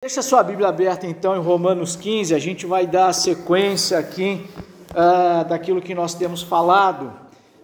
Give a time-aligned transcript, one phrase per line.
[0.00, 4.46] Deixa sua Bíblia aberta então em Romanos 15, a gente vai dar a sequência aqui
[4.92, 7.12] uh, daquilo que nós temos falado,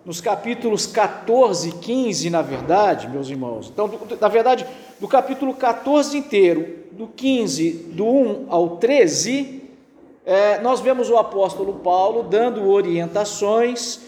[0.04, 3.70] nos capítulos 14 e 15, na verdade, meus irmãos.
[3.72, 4.66] Então, do, na verdade,
[4.98, 9.62] do capítulo 14 inteiro, do 15, do 1 ao 13,
[10.26, 14.00] eh, nós vemos o apóstolo Paulo dando orientações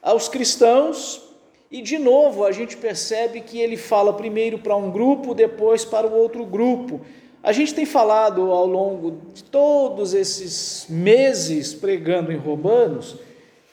[0.00, 1.20] aos cristãos
[1.68, 6.06] e de novo a gente percebe que ele fala primeiro para um grupo, depois para
[6.06, 7.00] o outro grupo.
[7.46, 13.14] A gente tem falado ao longo de todos esses meses pregando em Romanos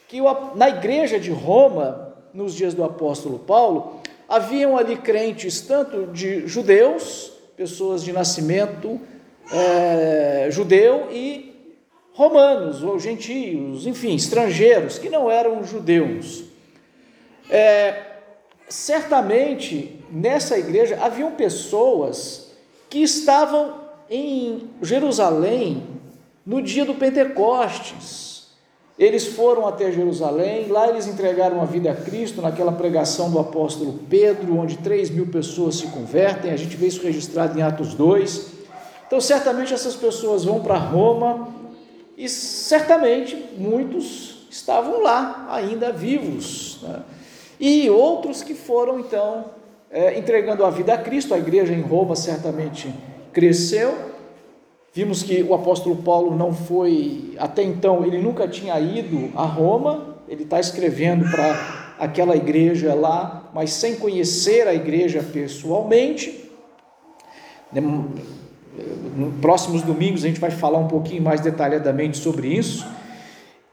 [0.06, 0.20] que
[0.54, 7.32] na igreja de Roma, nos dias do apóstolo Paulo, haviam ali crentes tanto de judeus,
[7.56, 9.00] pessoas de nascimento
[9.52, 11.52] é, judeu, e
[12.12, 16.44] romanos ou gentios, enfim, estrangeiros que não eram judeus.
[17.50, 18.02] É,
[18.68, 22.43] certamente nessa igreja haviam pessoas
[22.94, 23.74] que estavam
[24.08, 25.82] em Jerusalém
[26.46, 28.50] no dia do Pentecostes.
[28.96, 33.98] Eles foram até Jerusalém, lá eles entregaram a vida a Cristo naquela pregação do apóstolo
[34.08, 38.50] Pedro, onde 3 mil pessoas se convertem, a gente vê isso registrado em Atos 2.
[39.08, 41.48] Então, certamente essas pessoas vão para Roma
[42.16, 46.78] e certamente muitos estavam lá ainda vivos.
[46.80, 47.02] Né?
[47.58, 49.46] e outros que foram então
[49.94, 51.32] é, entregando a vida a Cristo.
[51.32, 52.92] A igreja em Roma certamente
[53.32, 53.94] cresceu.
[54.92, 60.18] Vimos que o apóstolo Paulo não foi, até então, ele nunca tinha ido a Roma,
[60.28, 66.48] ele está escrevendo para aquela igreja lá, mas sem conhecer a igreja pessoalmente.
[67.72, 72.86] Nos próximos domingos a gente vai falar um pouquinho mais detalhadamente sobre isso.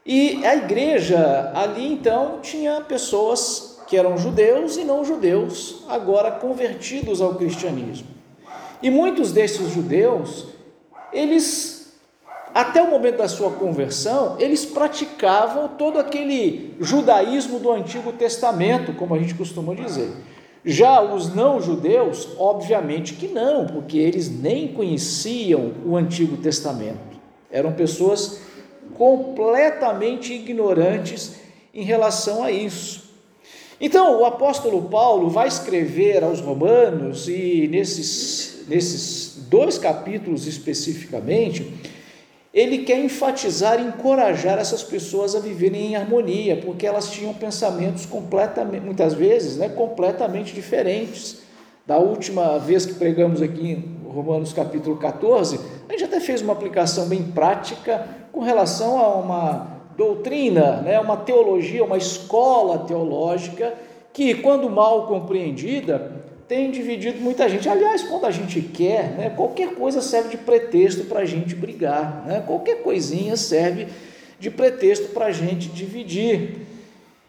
[0.04, 7.20] E a igreja ali então tinha pessoas que eram judeus e não judeus, agora convertidos
[7.20, 8.06] ao cristianismo.
[8.82, 10.46] E muitos desses judeus,
[11.12, 11.92] eles,
[12.54, 19.14] até o momento da sua conversão, eles praticavam todo aquele judaísmo do Antigo Testamento, como
[19.14, 20.10] a gente costuma dizer.
[20.64, 27.20] Já os não-judeus, obviamente que não, porque eles nem conheciam o Antigo Testamento.
[27.50, 28.40] Eram pessoas
[28.94, 31.34] completamente ignorantes
[31.74, 33.01] em relação a isso.
[33.84, 41.74] Então, o apóstolo Paulo vai escrever aos Romanos, e nesses, nesses dois capítulos especificamente,
[42.54, 48.06] ele quer enfatizar e encorajar essas pessoas a viverem em harmonia, porque elas tinham pensamentos
[48.06, 51.38] completamente, muitas vezes, né, completamente diferentes.
[51.84, 56.52] Da última vez que pregamos aqui em Romanos capítulo 14, a gente até fez uma
[56.52, 63.72] aplicação bem prática com relação a uma doutrina, né, uma teologia, uma escola teológica
[64.12, 67.68] que, quando mal compreendida, tem dividido muita gente.
[67.68, 72.24] Aliás, quando a gente quer, né, qualquer coisa serve de pretexto para a gente brigar,
[72.26, 72.42] né?
[72.44, 73.86] qualquer coisinha serve
[74.40, 76.56] de pretexto para a gente dividir.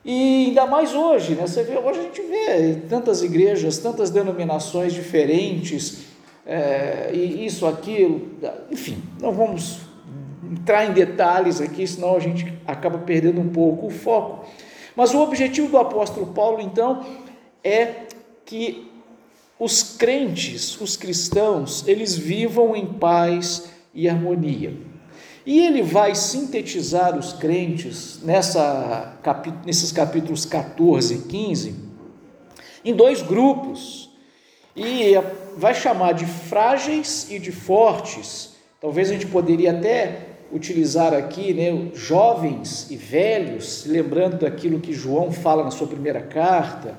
[0.03, 1.47] E ainda mais hoje, né?
[1.47, 5.99] Você vê, hoje a gente vê tantas igrejas, tantas denominações diferentes,
[6.45, 8.27] é, e isso, aquilo,
[8.69, 9.82] enfim, não vamos
[10.53, 14.45] entrar em detalhes aqui, senão a gente acaba perdendo um pouco o foco.
[14.95, 17.05] Mas o objetivo do apóstolo Paulo, então,
[17.63, 18.05] é
[18.45, 18.91] que
[19.59, 24.77] os crentes, os cristãos, eles vivam em paz e harmonia.
[25.45, 29.17] E ele vai sintetizar os crentes nessa,
[29.65, 31.75] nesses capítulos 14 e 15
[32.85, 34.09] em dois grupos.
[34.75, 35.13] E
[35.55, 38.55] vai chamar de frágeis e de fortes.
[38.81, 45.31] Talvez a gente poderia até utilizar aqui, né, jovens e velhos, lembrando daquilo que João
[45.31, 46.97] fala na sua primeira carta.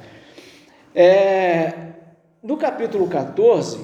[0.95, 1.73] É,
[2.43, 3.79] no capítulo 14,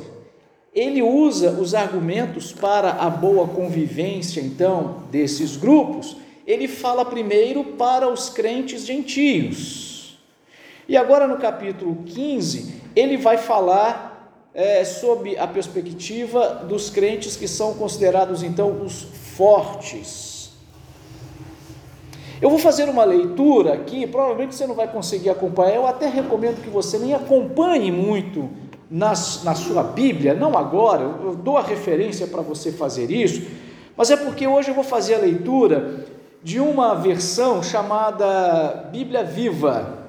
[0.75, 6.17] ele usa os argumentos para a boa convivência, então, desses grupos.
[6.47, 10.19] Ele fala primeiro para os crentes gentios.
[10.89, 14.11] E agora no capítulo 15, ele vai falar
[14.53, 19.05] é, sob a perspectiva dos crentes que são considerados então os
[19.41, 20.51] fortes.
[22.43, 26.63] Eu vou fazer uma leitura aqui, provavelmente você não vai conseguir acompanhar, eu até recomendo
[26.63, 28.51] que você nem acompanhe muito
[28.91, 33.47] nas, na sua Bíblia, não agora, eu dou a referência para você fazer isso,
[33.97, 36.05] mas é porque hoje eu vou fazer a leitura
[36.43, 40.01] de uma versão chamada Bíblia Viva.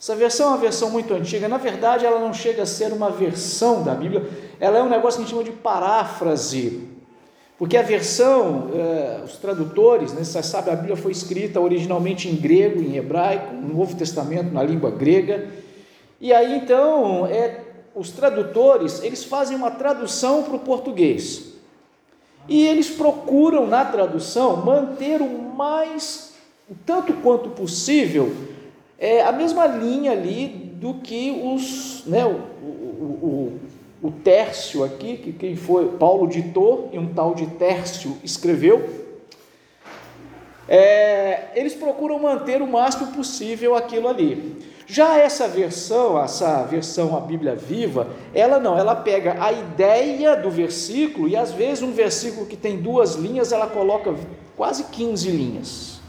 [0.00, 3.08] Essa versão é uma versão muito antiga, na verdade ela não chega a ser uma
[3.08, 4.28] versão da Bíblia,
[4.58, 6.93] ela é um negócio que a gente chama de paráfrase,
[7.58, 12.34] porque a versão, eh, os tradutores, né, você sabe, a Bíblia foi escrita originalmente em
[12.34, 15.48] grego, em hebraico, no Novo Testamento na língua grega,
[16.20, 17.60] e aí então é
[17.94, 21.54] os tradutores, eles fazem uma tradução para o português.
[22.48, 26.34] E eles procuram na tradução manter o mais,
[26.84, 28.34] tanto quanto possível,
[28.98, 32.24] é, a mesma linha ali do que os, né,
[34.04, 39.04] o, Tércio aqui, que quem foi, Paulo ditou e um tal de Tércio escreveu.
[40.68, 44.62] É, eles procuram manter o máximo possível aquilo ali.
[44.86, 50.50] Já essa versão, essa versão a Bíblia viva, ela não, ela pega a ideia do
[50.50, 54.14] versículo e às vezes um versículo que tem duas linhas, ela coloca
[54.56, 56.00] quase 15 linhas.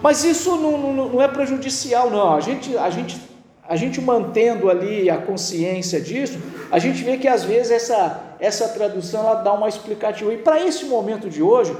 [0.00, 2.34] Mas isso não, não, não é prejudicial, não.
[2.34, 3.18] A gente, a, gente,
[3.68, 6.38] a gente mantendo ali a consciência disso,
[6.70, 10.32] a gente vê que às vezes essa, essa tradução ela dá uma explicativa.
[10.32, 11.76] E para esse momento de hoje,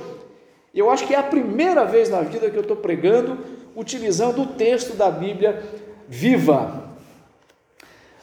[0.75, 3.39] eu acho que é a primeira vez na vida que eu estou pregando
[3.75, 5.63] utilizando o texto da Bíblia
[6.09, 6.85] viva.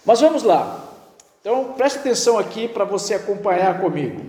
[0.05, 0.87] Mas vamos lá.
[1.41, 4.21] Então, preste atenção aqui para você acompanhar comigo.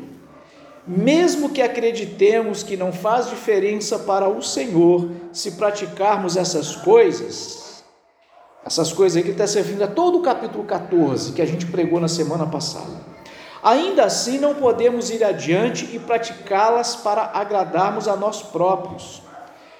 [0.87, 7.62] Mesmo que acreditemos que não faz diferença para o Senhor se praticarmos essas coisas,
[8.65, 12.01] essas coisas aí que está servindo a todo o capítulo 14 que a gente pregou
[12.01, 13.13] na semana passada.
[13.63, 19.23] Ainda assim, não podemos ir adiante e praticá-las para agradarmos a nós próprios.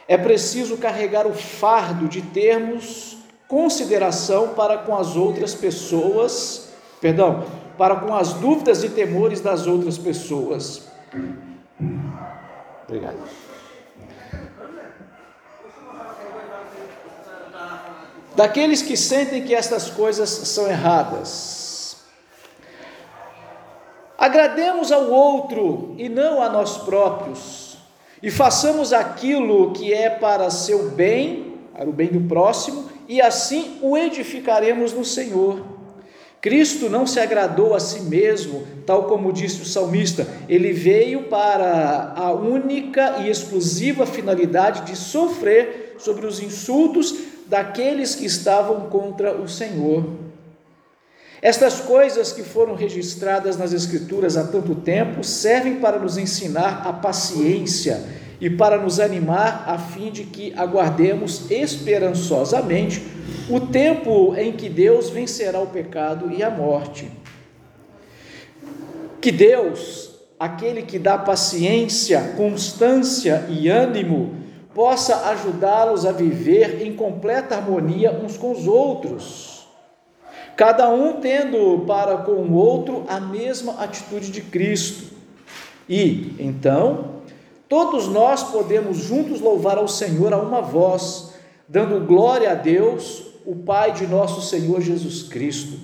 [0.07, 3.17] É preciso carregar o fardo de termos
[3.53, 7.45] consideração para com as outras pessoas, perdão,
[7.77, 10.89] para com as dúvidas e temores das outras pessoas.
[12.89, 13.19] Obrigado.
[18.35, 21.63] Daqueles que sentem que estas coisas são erradas
[24.23, 27.77] Agrademos ao outro e não a nós próprios,
[28.23, 33.79] e façamos aquilo que é para seu bem, para o bem do próximo, e assim
[33.83, 35.67] o edificaremos no Senhor.
[36.41, 42.13] Cristo não se agradou a si mesmo, tal como disse o salmista, ele veio para
[42.15, 47.13] a única e exclusiva finalidade de sofrer sobre os insultos
[47.53, 50.07] daqueles que estavam contra o Senhor.
[51.43, 56.95] Estas coisas que foram registradas nas Escrituras há tanto tempo servem para nos ensinar a
[56.95, 58.03] paciência
[58.41, 63.03] e para nos animar a fim de que aguardemos esperançosamente
[63.51, 67.13] o tempo em que Deus vencerá o pecado e a morte.
[69.21, 74.42] Que Deus, aquele que dá paciência, constância e ânimo,
[74.75, 79.53] possa ajudá-los a viver em completa harmonia uns com os outros
[80.57, 85.13] cada um tendo para com o outro a mesma atitude de Cristo.
[85.89, 87.23] E, então,
[87.69, 91.35] todos nós podemos juntos louvar ao Senhor a uma voz,
[91.69, 95.79] dando glória a Deus, o Pai de nosso Senhor Jesus Cristo.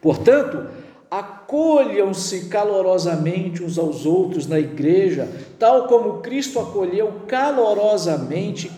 [0.00, 0.68] Portanto,
[1.10, 8.70] acolham-se calorosamente uns aos outros na igreja, tal como Cristo acolheu calorosamente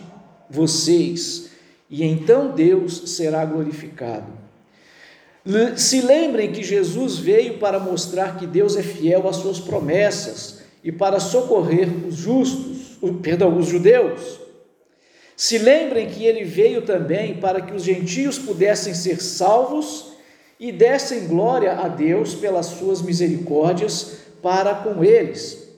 [0.49, 1.49] vocês,
[1.89, 4.27] e então Deus será glorificado.
[5.75, 10.91] Se lembrem que Jesus veio para mostrar que Deus é fiel às suas promessas e
[10.91, 14.39] para socorrer os justos, perdão, os judeus.
[15.35, 20.08] Se lembrem que ele veio também para que os gentios pudessem ser salvos
[20.59, 25.69] e dessem glória a Deus pelas suas misericórdias para com eles.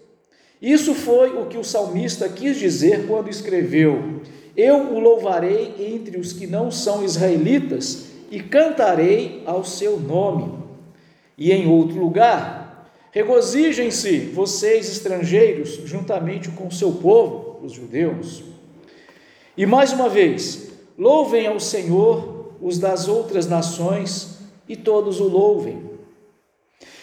[0.61, 4.21] Isso foi o que o salmista quis dizer quando escreveu:
[4.56, 10.59] Eu o louvarei entre os que não são israelitas e cantarei ao seu nome.
[11.38, 18.44] E em outro lugar, regozijem-se, vocês estrangeiros, juntamente com o seu povo, os judeus.
[19.57, 24.41] E mais uma vez, louvem ao Senhor os das outras nações,
[24.71, 25.92] e todos o louvem.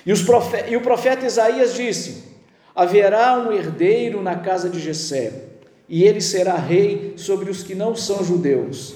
[0.06, 0.12] E,
[0.70, 2.24] e o profeta Isaías disse:
[2.74, 5.44] Haverá um herdeiro na casa de Jessé,
[5.88, 8.94] e ele será rei sobre os que não são judeus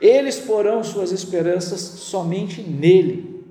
[0.00, 3.44] eles porão suas esperanças somente nele.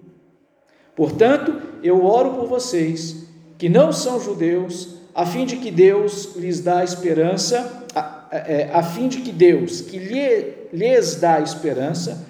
[0.96, 6.62] Portanto, eu oro por vocês que não são judeus, a fim de que Deus lhes
[6.62, 12.26] dá esperança, a, a, é, a fim de que Deus, que lhe, lhes dá esperança,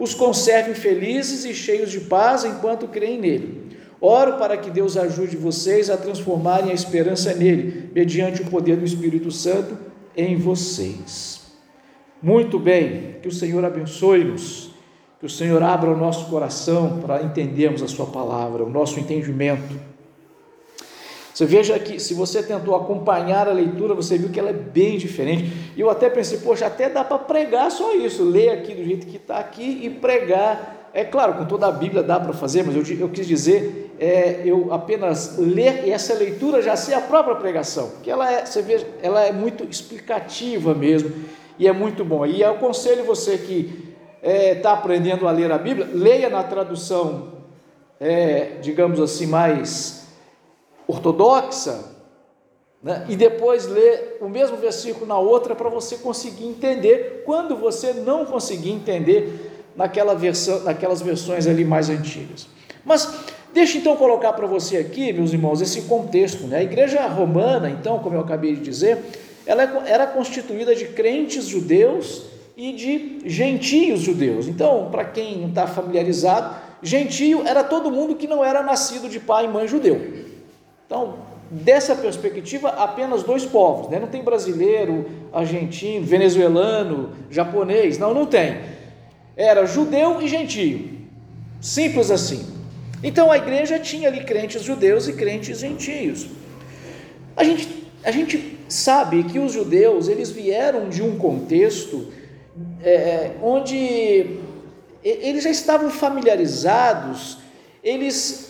[0.00, 3.68] os conserve felizes e cheios de paz enquanto creem nele.
[4.00, 8.84] Oro para que Deus ajude vocês a transformarem a esperança nele, mediante o poder do
[8.86, 9.76] Espírito Santo
[10.16, 11.52] em vocês.
[12.22, 14.70] Muito bem, que o Senhor abençoe-nos,
[15.18, 19.89] que o Senhor abra o nosso coração para entendermos a Sua palavra, o nosso entendimento.
[21.40, 24.98] Você veja que, se você tentou acompanhar a leitura, você viu que ela é bem
[24.98, 25.50] diferente.
[25.74, 29.06] E eu até pensei, poxa, até dá para pregar só isso, ler aqui do jeito
[29.06, 32.76] que está aqui e pregar é claro, com toda a Bíblia dá para fazer, mas
[32.76, 37.36] eu, eu quis dizer, é, eu apenas ler e essa leitura já ser a própria
[37.36, 41.10] pregação, que ela é, você vê, ela é muito explicativa mesmo
[41.58, 42.26] e é muito bom.
[42.26, 46.42] E eu aconselho você que está é, tá aprendendo a ler a Bíblia, leia na
[46.42, 47.34] tradução,
[47.98, 49.99] é, digamos assim, mais
[50.90, 51.84] ortodoxa,
[52.82, 53.06] né?
[53.08, 58.24] e depois lê o mesmo versículo na outra para você conseguir entender quando você não
[58.24, 62.48] conseguir entender naquela versão, naquelas versões ali mais antigas.
[62.84, 63.08] Mas
[63.52, 66.46] deixa então colocar para você aqui, meus irmãos, esse contexto.
[66.46, 66.58] Né?
[66.58, 68.98] A igreja romana, então, como eu acabei de dizer,
[69.46, 72.24] ela era constituída de crentes judeus
[72.56, 74.48] e de gentios judeus.
[74.48, 79.20] Então, para quem não está familiarizado, gentio era todo mundo que não era nascido de
[79.20, 80.29] pai e mãe judeu.
[80.90, 81.18] Então,
[81.48, 84.00] dessa perspectiva, apenas dois povos, né?
[84.00, 88.58] não tem brasileiro, argentino, venezuelano, japonês, não, não tem
[89.40, 91.00] era judeu e gentio.
[91.60, 92.46] Simples assim.
[93.02, 96.26] Então a igreja tinha ali crentes judeus e crentes gentios.
[97.34, 102.12] A gente, a gente sabe que os judeus eles vieram de um contexto
[102.82, 104.36] é, onde
[105.02, 107.38] eles já estavam familiarizados,
[107.82, 108.49] eles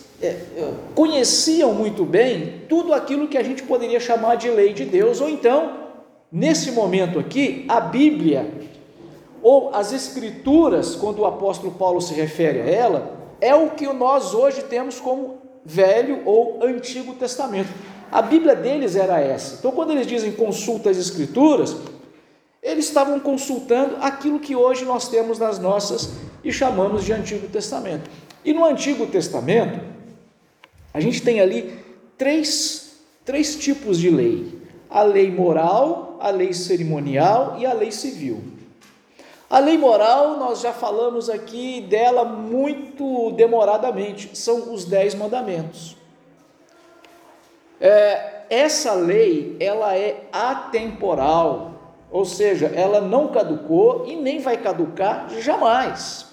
[0.95, 5.29] conheciam muito bem tudo aquilo que a gente poderia chamar de lei de Deus, ou
[5.29, 5.77] então,
[6.31, 8.49] nesse momento aqui, a Bíblia
[9.41, 14.33] ou as Escrituras, quando o apóstolo Paulo se refere a ela, é o que nós
[14.33, 17.69] hoje temos como Velho ou Antigo Testamento.
[18.11, 19.55] A Bíblia deles era essa.
[19.55, 21.75] Então, quando eles dizem consulta as Escrituras,
[22.61, 26.11] eles estavam consultando aquilo que hoje nós temos nas nossas
[26.43, 28.09] e chamamos de Antigo Testamento.
[28.45, 29.79] E no Antigo Testamento,
[30.93, 31.77] a gente tem ali
[32.17, 38.41] três, três tipos de lei: a lei moral, a lei cerimonial e a lei civil.
[39.49, 45.97] A lei moral, nós já falamos aqui dela muito demoradamente, são os dez mandamentos.
[47.79, 51.71] É, essa lei, ela é atemporal,
[52.09, 56.30] ou seja, ela não caducou e nem vai caducar jamais.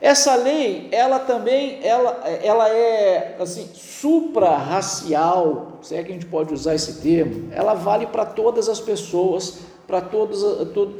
[0.00, 6.54] Essa lei, ela também, ela, ela é assim, supra-racial, se é que a gente pode
[6.54, 10.42] usar esse termo, ela vale para todas as pessoas, para todos,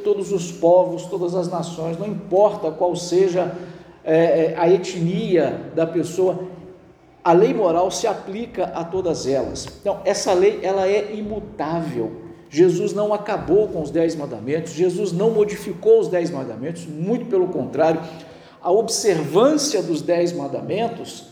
[0.05, 3.57] todos os povos, todas as nações, não importa qual seja
[4.05, 6.39] é, é, a etnia da pessoa,
[7.25, 9.67] a lei moral se aplica a todas elas.
[9.81, 12.29] Então, essa lei ela é imutável.
[12.51, 17.47] Jesus não acabou com os dez mandamentos, Jesus não modificou os dez mandamentos, muito pelo
[17.47, 18.01] contrário,
[18.63, 21.27] a observância dos dez mandamentos,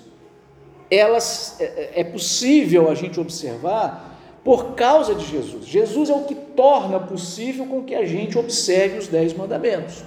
[0.91, 5.67] elas é, é possível a gente observar por causa de Jesus.
[5.67, 10.03] Jesus é o que torna possível com que a gente observe os dez mandamentos.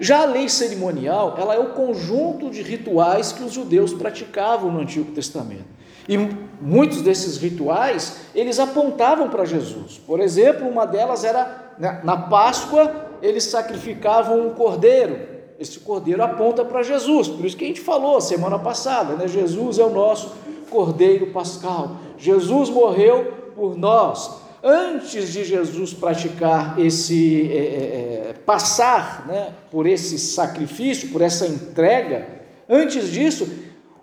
[0.00, 4.80] Já a lei cerimonial, ela é o conjunto de rituais que os judeus praticavam no
[4.80, 5.66] Antigo Testamento.
[6.08, 6.16] E
[6.60, 10.00] muitos desses rituais, eles apontavam para Jesus.
[10.04, 15.30] Por exemplo, uma delas era né, na Páscoa, eles sacrificavam um cordeiro.
[15.58, 17.28] Esse cordeiro aponta para Jesus.
[17.28, 19.28] Por isso que a gente falou semana passada, né?
[19.28, 20.32] Jesus é o nosso
[20.68, 21.96] cordeiro pascal.
[22.18, 24.42] Jesus morreu por nós.
[24.64, 31.46] Antes de Jesus praticar esse, é, é, é, passar né, por esse sacrifício, por essa
[31.46, 32.28] entrega,
[32.68, 33.48] antes disso,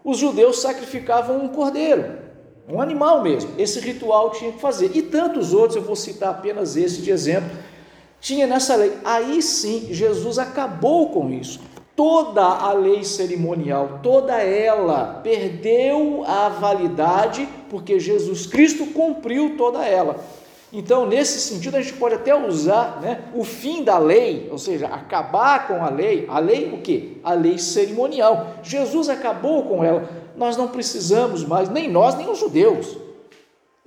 [0.03, 2.19] os judeus sacrificavam um cordeiro,
[2.67, 3.51] um animal mesmo.
[3.57, 4.91] Esse ritual tinha que fazer.
[4.93, 7.49] E tantos outros, eu vou citar apenas esse de exemplo,
[8.19, 8.97] tinha nessa lei.
[9.03, 11.59] Aí sim, Jesus acabou com isso
[11.99, 20.15] toda a lei cerimonial, toda ela perdeu a validade porque Jesus Cristo cumpriu toda ela.
[20.71, 24.87] Então, nesse sentido, a gente pode até usar né, o fim da lei, ou seja,
[24.87, 26.25] acabar com a lei.
[26.29, 27.19] A lei o que?
[27.21, 28.47] A lei cerimonial.
[28.63, 30.07] Jesus acabou com ela.
[30.37, 32.95] Nós não precisamos mais, nem nós, nem os judeus.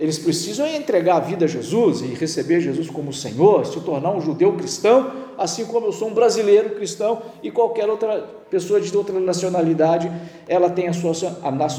[0.02, 4.21] Eles precisam entregar a vida a Jesus e receber Jesus como Senhor, se tornar um
[4.21, 8.18] judeu cristão, assim como eu sou um brasileiro cristão e qualquer outra
[8.50, 10.11] pessoa de outra nacionalidade,
[10.49, 11.12] ela tem a sua,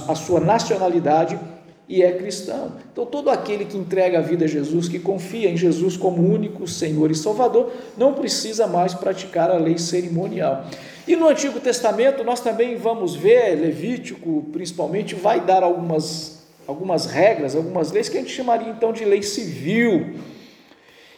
[0.08, 1.38] a, sua nacionalidade
[1.86, 2.72] e é cristão.
[2.94, 6.66] Então, todo aquele que entrega a vida a Jesus, que confia em Jesus como único
[6.66, 10.64] Senhor e Salvador, não precisa mais praticar a lei cerimonial.
[11.06, 17.56] E no Antigo Testamento, nós também vamos ver, Levítico principalmente, vai dar algumas algumas regras,
[17.56, 20.16] algumas leis que a gente chamaria então de lei civil.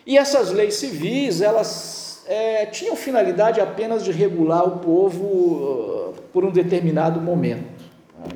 [0.06, 6.44] E essas leis civis, elas é, tinham finalidade apenas de regular o povo uh, por
[6.44, 7.84] um determinado momento.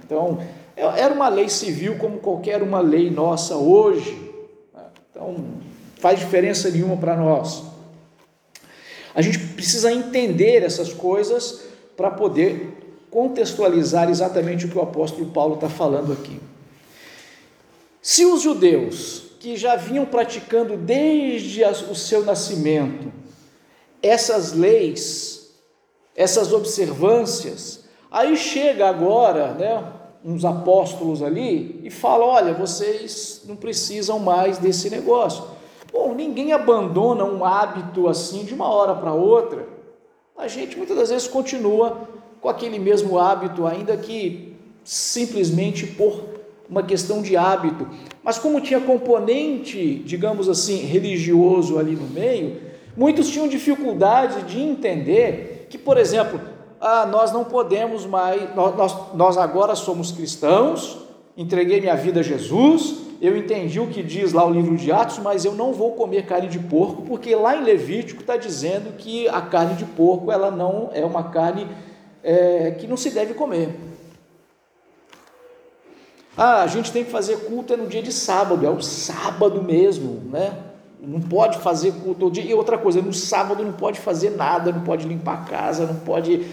[0.03, 0.39] Então,
[0.75, 4.29] é, era uma lei civil como qualquer uma lei nossa hoje.
[5.11, 5.35] Então,
[5.97, 7.63] faz diferença nenhuma para nós.
[9.13, 11.65] A gente precisa entender essas coisas
[11.97, 12.77] para poder
[13.11, 16.39] contextualizar exatamente o que o apóstolo Paulo está falando aqui.
[18.01, 23.11] Se os judeus, que já vinham praticando desde o seu nascimento
[24.01, 25.53] essas leis,
[26.15, 29.83] essas observâncias, aí chega agora, né,
[30.23, 35.43] uns apóstolos ali e fala: olha, vocês não precisam mais desse negócio.
[35.91, 39.67] Bom, ninguém abandona um hábito assim de uma hora para outra.
[40.37, 42.07] A gente muitas das vezes continua
[42.39, 46.38] com aquele mesmo hábito, ainda que simplesmente por
[46.69, 47.87] uma questão de hábito.
[48.23, 52.57] Mas como tinha componente, digamos assim, religioso ali no meio,
[52.95, 56.39] muitos tinham dificuldade de entender que, por exemplo,
[56.79, 60.97] ah, nós não podemos mais, nós, nós, agora somos cristãos,
[61.35, 65.19] entreguei minha vida a Jesus, eu entendi o que diz lá o livro de Atos,
[65.19, 69.27] mas eu não vou comer carne de porco, porque lá em Levítico está dizendo que
[69.27, 71.67] a carne de porco ela não é uma carne
[72.23, 73.88] é, que não se deve comer.
[76.41, 79.61] Ah, a gente tem que fazer culto é no dia de sábado, é o sábado
[79.61, 80.57] mesmo, né?
[81.01, 82.45] Não pode fazer culto todo dia.
[82.45, 85.95] E outra coisa, no sábado não pode fazer nada, não pode limpar a casa, não
[85.95, 86.45] pode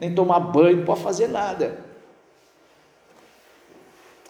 [0.00, 1.76] nem tomar banho, não pode fazer nada.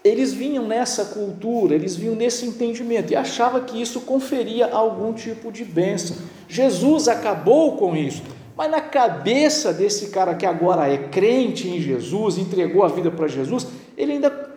[0.02, 5.52] Eles vinham nessa cultura, eles vinham nesse entendimento e achava que isso conferia algum tipo
[5.52, 6.16] de bênção.
[6.48, 8.24] Jesus acabou com isso.
[8.56, 13.28] Mas na cabeça desse cara que agora é crente em Jesus, entregou a vida para
[13.28, 14.53] Jesus, ele ainda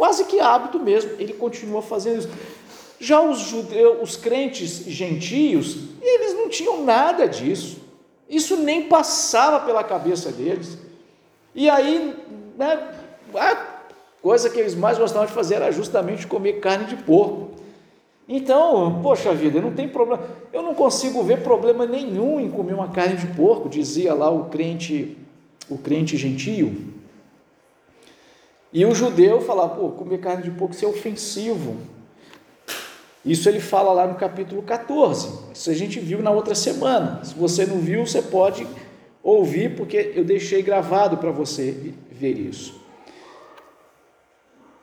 [0.00, 2.30] quase que hábito mesmo, ele continua fazendo isso.
[2.98, 7.82] Já os judeus, os crentes gentios, eles não tinham nada disso.
[8.26, 10.78] Isso nem passava pela cabeça deles.
[11.54, 12.16] E aí,
[12.56, 12.82] né,
[13.34, 13.56] a
[14.22, 17.50] coisa que eles mais gostavam de fazer era justamente comer carne de porco.
[18.26, 20.22] Então, poxa vida, não tem problema.
[20.50, 24.46] Eu não consigo ver problema nenhum em comer uma carne de porco, dizia lá o
[24.46, 25.18] crente,
[25.68, 26.89] o crente gentio.
[28.72, 31.76] E o judeu falava, pô, comer carne de porco isso é ofensivo.
[33.24, 35.52] Isso ele fala lá no capítulo 14.
[35.52, 37.22] Isso a gente viu na outra semana.
[37.24, 38.66] Se você não viu, você pode
[39.22, 42.80] ouvir, porque eu deixei gravado para você ver isso.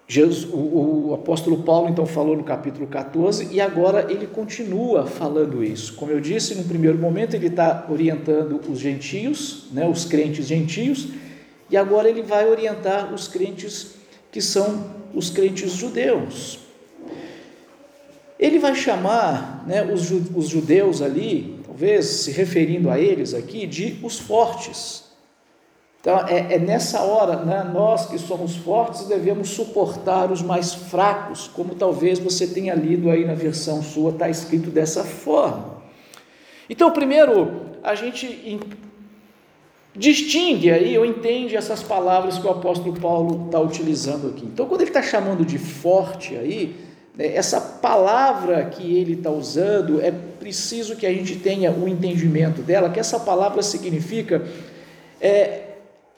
[0.10, 5.62] Jesus, o, o, apóstolo Paulo então falou no capítulo 14 e agora ele continua falando
[5.62, 5.96] isso.
[5.96, 11.10] Como eu disse, no primeiro momento ele está orientando os gentios, né, os crentes gentios,
[11.70, 13.96] e agora ele vai orientar os crentes
[14.32, 16.60] que são os crentes judeus.
[18.40, 24.20] Ele vai chamar né, os, judeus ali, talvez se referindo a eles aqui, de os
[24.20, 25.06] fortes.
[26.00, 31.48] Então, é, é nessa hora, né, nós que somos fortes devemos suportar os mais fracos,
[31.48, 35.78] como talvez você tenha lido aí na versão sua, está escrito dessa forma.
[36.70, 38.60] Então, primeiro, a gente
[39.98, 44.46] distingue aí ou entende essas palavras que o apóstolo Paulo está utilizando aqui.
[44.46, 46.76] Então, quando ele está chamando de forte aí,
[47.16, 51.88] né, essa palavra que ele está usando, é preciso que a gente tenha o um
[51.88, 54.46] entendimento dela, que essa palavra significa
[55.20, 55.64] é,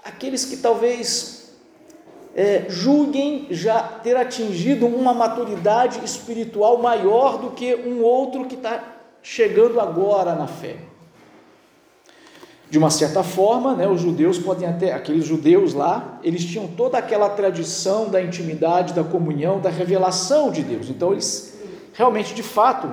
[0.03, 1.53] aqueles que talvez
[2.35, 8.97] é, julguem já ter atingido uma maturidade espiritual maior do que um outro que está
[9.23, 10.88] chegando agora na fé.
[12.69, 16.99] De uma certa forma, né, os judeus podem até, aqueles judeus lá, eles tinham toda
[16.99, 20.87] aquela tradição da intimidade, da comunhão, da revelação de Deus.
[20.87, 21.57] Então, eles
[21.93, 22.87] realmente, de fato,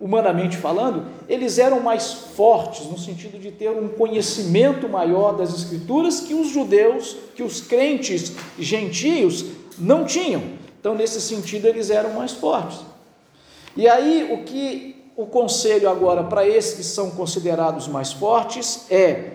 [0.00, 6.20] humanamente falando, eles eram mais fortes no sentido de ter um conhecimento maior das Escrituras
[6.20, 9.44] que os judeus, que os crentes gentios
[9.78, 10.42] não tinham.
[10.80, 12.80] Então, nesse sentido, eles eram mais fortes.
[13.76, 19.32] E aí, o que o conselho agora para esses que são considerados mais fortes é: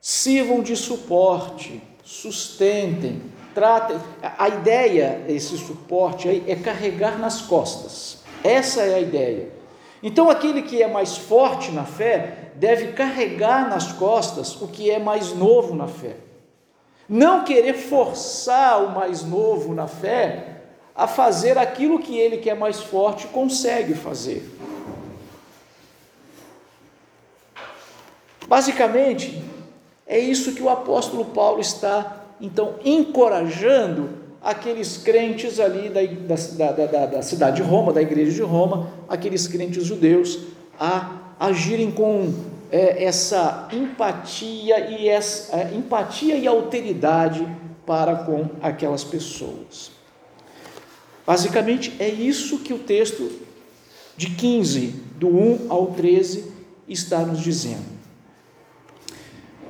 [0.00, 3.20] sirvam de suporte, sustentem,
[3.54, 3.98] tratem.
[4.22, 8.20] A ideia, esse suporte aí, é carregar nas costas.
[8.42, 9.50] Essa é a ideia.
[10.02, 14.98] Então, aquele que é mais forte na fé deve carregar nas costas o que é
[14.98, 16.16] mais novo na fé.
[17.06, 20.62] Não querer forçar o mais novo na fé
[20.94, 24.56] a fazer aquilo que ele que é mais forte consegue fazer.
[28.48, 29.42] Basicamente,
[30.06, 34.10] é isso que o apóstolo Paulo está então encorajando
[34.42, 36.02] aqueles crentes ali da,
[36.70, 40.38] da, da, da, cidade de Roma, da igreja de Roma, aqueles crentes judeus,
[40.78, 42.32] a agirem com
[42.70, 47.46] é, essa empatia e essa é, empatia e alteridade
[47.84, 49.90] para com aquelas pessoas.
[51.26, 53.28] Basicamente é isso que o texto
[54.16, 56.52] de 15, do 1 ao 13,
[56.88, 57.95] está nos dizendo.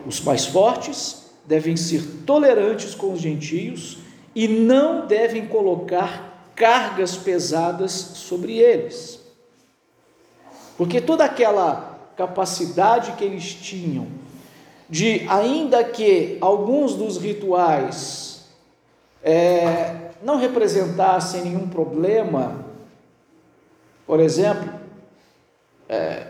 [0.07, 3.99] Os mais fortes devem ser tolerantes com os gentios
[4.35, 9.21] e não devem colocar cargas pesadas sobre eles.
[10.79, 14.07] Porque toda aquela capacidade que eles tinham
[14.89, 18.47] de, ainda que alguns dos rituais
[19.23, 22.65] é, não representassem nenhum problema,
[24.07, 24.73] por exemplo,
[25.89, 26.29] é,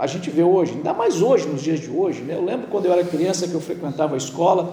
[0.00, 2.34] a gente vê hoje, ainda mais hoje, nos dias de hoje, né?
[2.34, 4.72] eu lembro quando eu era criança que eu frequentava a escola,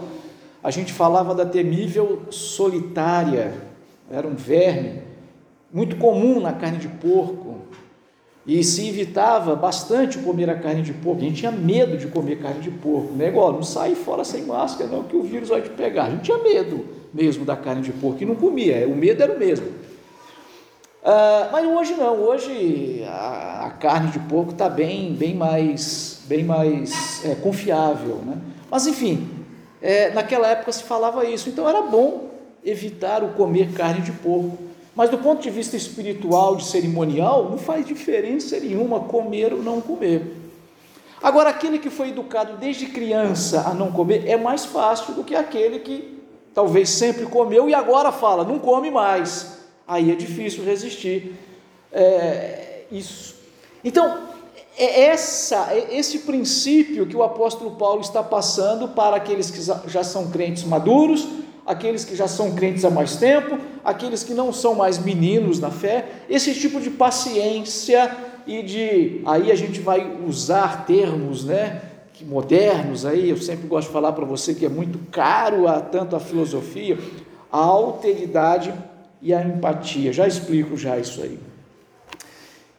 [0.63, 3.53] a gente falava da temível solitária,
[4.11, 5.01] era um verme,
[5.73, 7.55] muito comum na carne de porco,
[8.45, 12.37] e se evitava bastante comer a carne de porco, a gente tinha medo de comer
[12.37, 13.29] carne de porco, né?
[13.29, 16.05] Igual, não sai fora sem máscara, não, que o vírus vai te pegar.
[16.05, 19.33] A gente tinha medo mesmo da carne de porco e não comia, o medo era
[19.33, 19.65] o mesmo.
[21.07, 26.43] Ah, mas hoje não, hoje a, a carne de porco está bem, bem mais, bem
[26.43, 28.39] mais é, confiável, né?
[28.71, 29.29] Mas enfim,
[29.79, 32.31] é, naquela época se falava isso, então era bom
[32.65, 34.57] evitar o comer carne de porco.
[34.95, 39.79] Mas do ponto de vista espiritual, de cerimonial, não faz diferença nenhuma comer ou não
[39.79, 40.35] comer.
[41.21, 45.35] Agora, aquele que foi educado desde criança a não comer é mais fácil do que
[45.35, 46.19] aquele que
[46.51, 49.54] talvez sempre comeu e agora fala, não come mais.
[49.87, 51.35] Aí é difícil resistir
[51.91, 53.35] é, isso.
[53.83, 54.19] Então,
[54.77, 60.03] é essa, é esse princípio que o apóstolo Paulo está passando para aqueles que já
[60.03, 61.27] são crentes maduros,
[61.65, 65.71] aqueles que já são crentes há mais tempo, aqueles que não são mais meninos na
[65.71, 71.81] fé, esse tipo de paciência e de aí a gente vai usar termos, né,
[72.21, 76.15] modernos aí, eu sempre gosto de falar para você que é muito caro a tanto
[76.15, 76.97] a filosofia,
[77.51, 78.73] a alteridade
[79.25, 80.13] e a empatia.
[80.13, 81.37] Já explico já isso aí.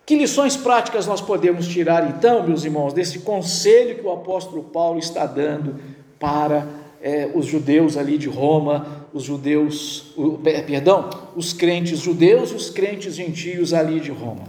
[0.06, 5.00] Que lições práticas nós podemos tirar então, meus irmãos, desse conselho que o apóstolo Paulo
[5.00, 5.80] está dando
[6.18, 6.64] para
[7.02, 12.70] é, os judeus ali de Roma, os judeus, o, perdão, os crentes judeus e os
[12.70, 14.44] crentes gentios ali de Roma?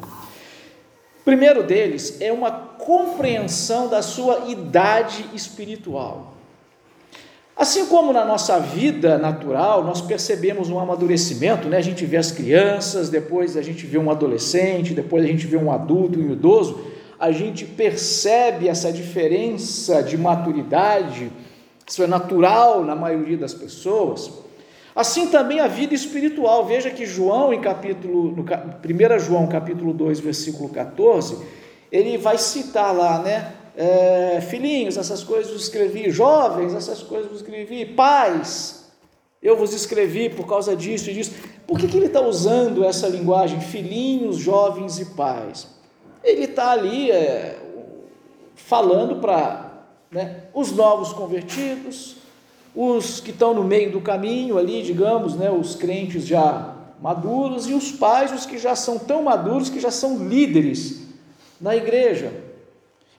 [1.27, 6.36] primeiro deles é uma compreensão da sua idade espiritual.
[7.57, 11.77] Assim como na nossa vida natural, nós percebemos um amadurecimento, né?
[11.77, 15.57] a gente vê as crianças, depois a gente vê um adolescente, depois a gente vê
[15.57, 16.79] um adulto, um idoso,
[17.19, 21.31] a gente percebe essa diferença de maturidade,
[21.87, 24.31] isso é natural na maioria das pessoas.
[24.95, 26.65] Assim também a vida espiritual.
[26.65, 31.37] Veja que João, em capítulo, no 1 João, capítulo 2, versículo 14,
[31.91, 33.53] ele vai citar lá, né?
[33.77, 38.87] É, filhinhos, essas coisas vos escrevi, jovens, essas coisas vos escrevi, pais,
[39.39, 41.31] eu vos escrevi por causa disso e disso.
[41.67, 45.67] Por que, que ele está usando essa linguagem, filhinhos, jovens e pais?
[46.23, 47.59] Ele está ali é,
[48.55, 52.15] falando para né, os novos convertidos,
[52.75, 57.73] os que estão no meio do caminho ali, digamos, né, os crentes já maduros, e
[57.75, 61.03] os pais, os que já são tão maduros que já são líderes
[61.61, 62.46] na igreja.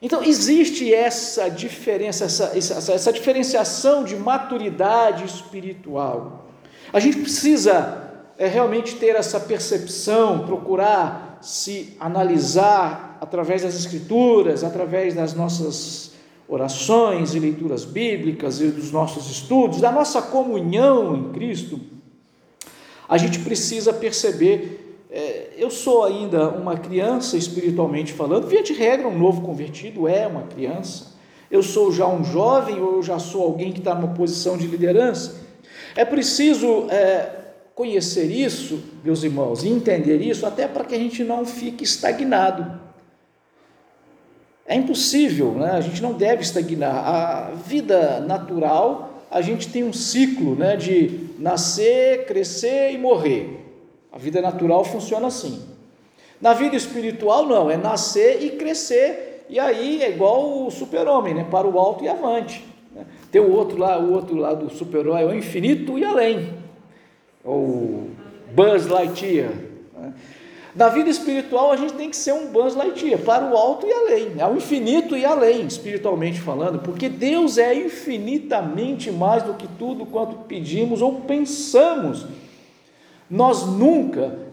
[0.01, 6.47] Então, existe essa diferença, essa, essa, essa diferenciação de maturidade espiritual.
[6.93, 15.13] A gente precisa é, realmente ter essa percepção, procurar se analisar através das Escrituras, através
[15.13, 16.11] das nossas
[16.47, 21.79] orações e leituras bíblicas e dos nossos estudos, da nossa comunhão em Cristo.
[23.07, 24.78] A gente precisa perceber
[25.59, 30.43] eu sou ainda uma criança espiritualmente falando, via de regra, um novo convertido é uma
[30.43, 31.07] criança.
[31.51, 34.67] Eu sou já um jovem ou eu já sou alguém que está numa posição de
[34.67, 35.35] liderança.
[35.95, 37.29] É preciso é,
[37.75, 42.79] conhecer isso, meus irmãos, e entender isso, até para que a gente não fique estagnado.
[44.65, 45.71] É impossível, né?
[45.71, 46.95] a gente não deve estagnar.
[46.95, 53.58] A vida natural, a gente tem um ciclo né, de nascer, crescer e morrer.
[54.11, 55.61] A vida natural funciona assim.
[56.41, 61.45] Na vida espiritual, não, é nascer e crescer, e aí é igual o super-homem, né?
[61.49, 62.63] para o alto e avante.
[62.95, 63.05] Né?
[63.31, 66.53] Tem o outro lá, o outro lado do super-herói, é o infinito e além,
[67.43, 68.07] o
[68.53, 69.51] Buzz Lightyear.
[69.97, 70.13] Né?
[70.73, 73.91] Na vida espiritual, a gente tem que ser um Buzz Lightyear, para o alto e
[73.91, 79.67] além, é o infinito e além, espiritualmente falando, porque Deus é infinitamente mais do que
[79.77, 82.25] tudo quanto pedimos ou pensamos
[83.29, 84.49] nós nunca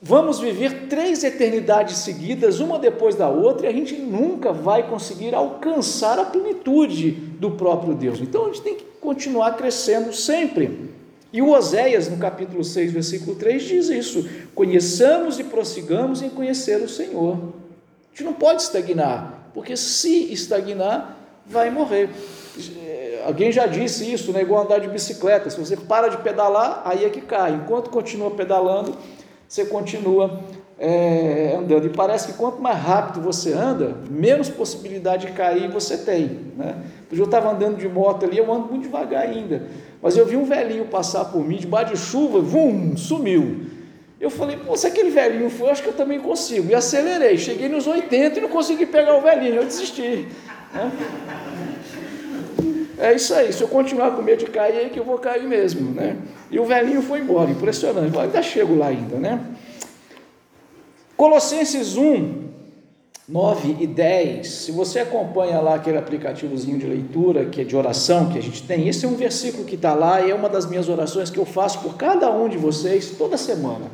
[0.00, 5.34] vamos viver três eternidades seguidas, uma depois da outra, e a gente nunca vai conseguir
[5.34, 8.20] alcançar a plenitude do próprio Deus.
[8.20, 10.88] Então a gente tem que continuar crescendo sempre.
[11.32, 16.80] E o Oséias, no capítulo 6, versículo 3, diz isso: conheçamos e prossigamos em conhecer
[16.80, 17.36] o Senhor.
[18.10, 22.10] gente não pode estagnar, porque se estagnar, vai morrer.
[23.28, 24.40] Alguém já disse isso, né?
[24.40, 25.50] igual andar de bicicleta.
[25.50, 27.52] Se você para de pedalar, aí é que cai.
[27.52, 28.96] Enquanto continua pedalando,
[29.46, 30.40] você continua
[30.78, 31.84] é, andando.
[31.84, 36.40] E parece que quanto mais rápido você anda, menos possibilidade de cair você tem.
[36.56, 36.74] Né?
[37.12, 39.62] eu estava andando de moto ali, eu ando muito devagar ainda.
[40.00, 43.66] Mas eu vi um velhinho passar por mim, debaixo de chuva, vum, sumiu.
[44.18, 46.70] Eu falei, pô, se aquele velhinho foi, acho que eu também consigo.
[46.70, 50.28] E acelerei, cheguei nos 80 e não consegui pegar o velhinho, eu desisti.
[50.72, 50.90] Né?
[53.00, 55.44] É isso aí, se eu continuar com medo de cair, é que eu vou cair
[55.44, 56.16] mesmo, né?
[56.50, 58.12] E o velhinho foi embora, impressionante.
[58.12, 59.40] Eu ainda chego lá ainda, né?
[61.16, 62.48] Colossenses 1,
[63.28, 64.48] 9 e 10.
[64.48, 68.62] Se você acompanha lá aquele aplicativozinho de leitura, que é de oração que a gente
[68.62, 71.38] tem, esse é um versículo que está lá e é uma das minhas orações que
[71.38, 73.86] eu faço por cada um de vocês toda semana.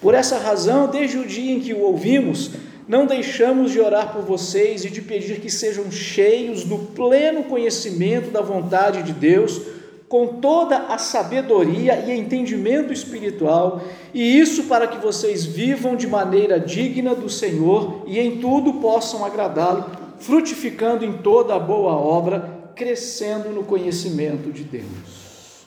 [0.00, 2.50] Por essa razão, desde o dia em que o ouvimos,
[2.88, 8.30] não deixamos de orar por vocês e de pedir que sejam cheios do pleno conhecimento
[8.30, 9.60] da vontade de Deus,
[10.08, 13.82] com toda a sabedoria e entendimento espiritual,
[14.14, 19.24] e isso para que vocês vivam de maneira digna do Senhor e em tudo possam
[19.24, 19.84] agradá-lo,
[20.20, 25.66] frutificando em toda a boa obra, crescendo no conhecimento de Deus.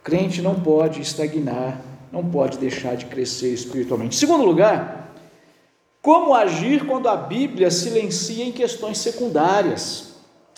[0.00, 4.16] O crente não pode estagnar, não pode deixar de crescer espiritualmente.
[4.16, 5.09] Segundo lugar,
[6.02, 10.14] como agir quando a Bíblia silencia em questões secundárias?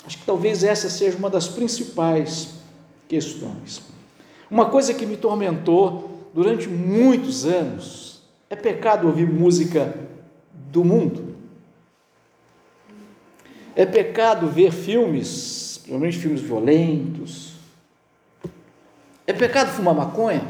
[0.07, 2.55] Acho que talvez essa seja uma das principais
[3.09, 3.83] questões.
[4.51, 9.95] Uma coisa que me tormentou durante muitos anos é pecado ouvir música
[10.53, 11.37] do mundo.
[13.75, 17.53] É pecado ver filmes, principalmente filmes violentos.
[19.27, 20.47] É pecado fumar maconha?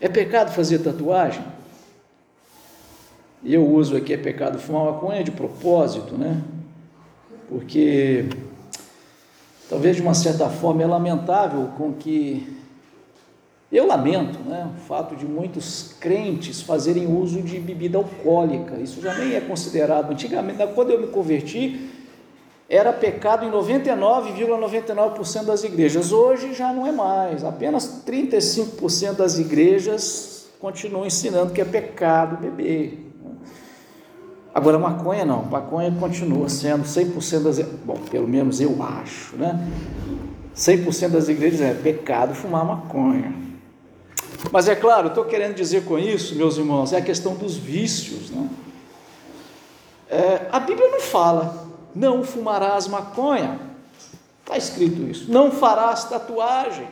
[0.00, 1.44] É pecado fazer tatuagem?
[3.44, 6.42] Eu uso aqui é pecado fumar maconha de propósito, né?
[7.48, 8.26] Porque
[9.68, 12.60] talvez de uma certa forma é lamentável com que
[13.72, 18.74] eu lamento, né, o fato de muitos crentes fazerem uso de bebida alcoólica.
[18.74, 21.88] Isso já nem é considerado antigamente, quando eu me converti,
[22.68, 26.12] era pecado em 99,99% ,99 das igrejas.
[26.12, 27.44] Hoje já não é mais.
[27.44, 33.09] Apenas 35% das igrejas continuam ensinando que é pecado beber.
[34.54, 37.60] Agora, maconha não, maconha continua sendo 100% das.
[37.60, 39.68] Bom, pelo menos eu acho, né?
[40.56, 43.32] 100% das igrejas é pecado fumar maconha.
[44.50, 48.30] Mas é claro, estou querendo dizer com isso, meus irmãos, é a questão dos vícios,
[48.30, 48.48] né?
[50.08, 53.60] É, a Bíblia não fala, não fumarás maconha,
[54.40, 56.88] está escrito isso, não farás tatuagem,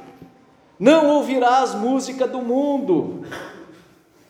[0.79, 3.25] não ouvirás música do mundo,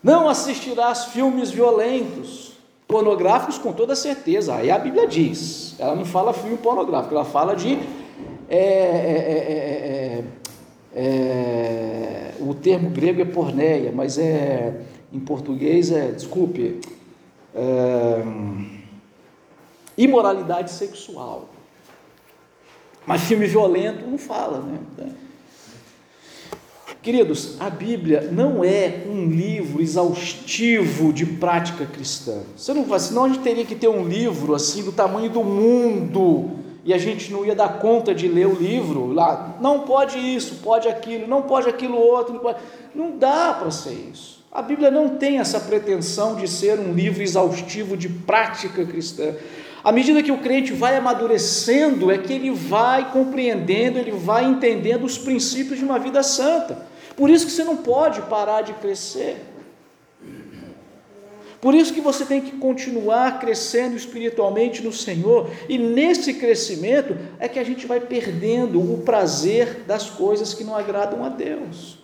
[0.02, 2.47] não assistirás filmes violentos,
[2.88, 5.76] Pornográficos, com toda certeza, aí a Bíblia diz.
[5.78, 7.78] Ela não fala filme pornográfico, ela fala de.
[8.48, 10.24] É, é,
[10.96, 14.80] é, o termo grego é porneia, mas é
[15.12, 16.80] em português é, desculpe,
[19.96, 21.50] imoralidade sexual.
[23.06, 24.78] Mas filme violento não fala, né?
[27.08, 32.42] Queridos, a Bíblia não é um livro exaustivo de prática cristã.
[32.54, 36.50] Você não senão a gente teria que ter um livro assim do tamanho do mundo
[36.84, 39.56] e a gente não ia dar conta de ler o livro lá.
[39.58, 42.58] Não pode isso, pode aquilo, não pode aquilo outro, não, pode.
[42.94, 44.44] não dá para ser isso.
[44.52, 49.34] A Bíblia não tem essa pretensão de ser um livro exaustivo de prática cristã.
[49.82, 55.06] À medida que o crente vai amadurecendo, é que ele vai compreendendo, ele vai entendendo
[55.06, 56.86] os princípios de uma vida santa.
[57.18, 59.44] Por isso que você não pode parar de crescer.
[61.60, 67.48] Por isso que você tem que continuar crescendo espiritualmente no Senhor, e nesse crescimento é
[67.48, 71.98] que a gente vai perdendo o prazer das coisas que não agradam a Deus.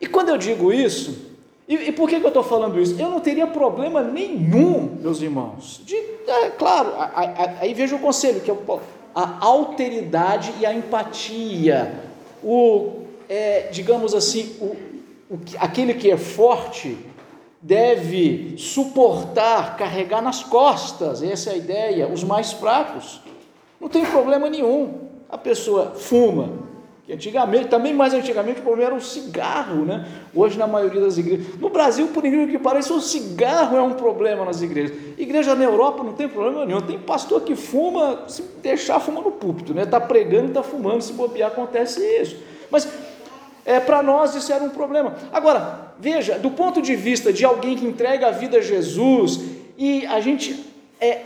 [0.00, 1.36] E quando eu digo isso,
[1.68, 2.98] e, e por que, que eu estou falando isso?
[2.98, 6.94] Eu não teria problema nenhum, meus irmãos, de, é, claro,
[7.60, 8.56] aí veja o conselho, que eu
[9.14, 11.94] a alteridade e a empatia,
[12.42, 14.76] o, é, digamos assim, o,
[15.34, 16.96] o, aquele que é forte
[17.60, 23.20] deve suportar, carregar nas costas, essa é a ideia, os mais fracos.
[23.80, 25.08] Não tem problema nenhum.
[25.28, 26.50] A pessoa fuma,
[27.04, 30.06] que antigamente, também mais antigamente, o problema era o cigarro, né?
[30.32, 31.58] Hoje, na maioria das igrejas.
[31.58, 34.96] No Brasil, por incrível que pareça, o cigarro é um problema nas igrejas.
[35.18, 36.80] Igreja na Europa não tem problema nenhum.
[36.80, 39.82] Tem pastor que fuma, se deixar, fuma no púlpito, né?
[39.82, 42.36] Está pregando e está fumando, se bobear, acontece isso.
[42.70, 42.88] Mas
[43.64, 45.14] É, Para nós isso era um problema.
[45.32, 49.40] Agora, veja, do ponto de vista de alguém que entrega a vida a Jesus
[49.78, 50.64] e a gente
[51.00, 51.22] é,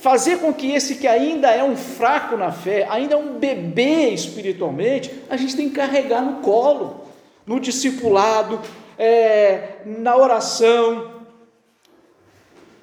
[0.00, 4.10] fazer com que esse que ainda é um fraco na fé, ainda é um bebê
[4.10, 7.06] espiritualmente, a gente tem que carregar no colo,
[7.46, 8.60] no discipulado,
[8.98, 11.12] é, na oração,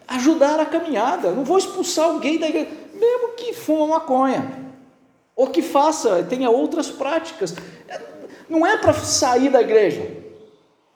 [0.08, 1.32] ajudar a caminhada.
[1.32, 4.73] Não vou expulsar alguém da igreja, mesmo que fuma maconha,
[5.36, 7.56] ou que faça, tenha outras práticas.
[8.49, 10.23] Não é para sair da igreja,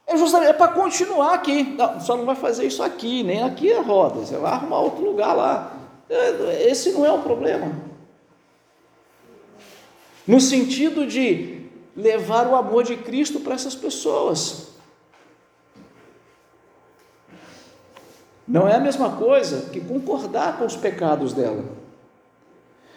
[0.07, 1.63] é é para continuar aqui.
[1.63, 4.19] Não, só não vai fazer isso aqui, nem aqui é roda.
[4.19, 5.76] Você vai arrumar outro lugar lá.
[6.09, 7.71] É, esse não é o problema.
[10.25, 11.65] No sentido de
[11.95, 14.67] levar o amor de Cristo para essas pessoas.
[18.47, 21.65] Não é a mesma coisa que concordar com os pecados dela.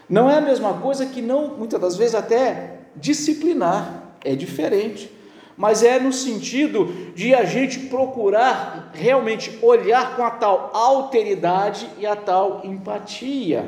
[0.08, 3.98] Não é a mesma coisa que não, muitas das vezes, até disciplinar.
[4.22, 5.10] É diferente
[5.56, 12.06] mas é no sentido de a gente procurar realmente olhar com a tal alteridade e
[12.06, 13.66] a tal empatia.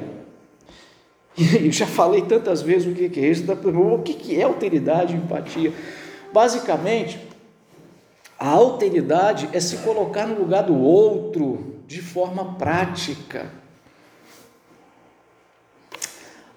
[1.37, 5.73] E já falei tantas vezes o que é isso, o que é alteridade e empatia?
[6.33, 7.19] Basicamente,
[8.39, 13.62] a alteridade é se colocar no lugar do outro de forma prática.